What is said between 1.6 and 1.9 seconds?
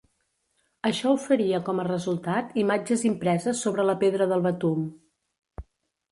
com a